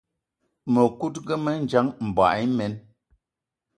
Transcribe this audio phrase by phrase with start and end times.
[0.73, 2.73] Mëkudgë mendjang, mboigi imen.